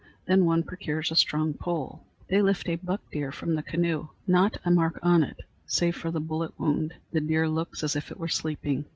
[0.25, 2.01] Then one procures a strong pole.
[2.27, 6.09] They lift a buck deer from the canoe not a mark upon it, save for
[6.09, 8.85] the bullet wound; the deer looks as if it were sleeping!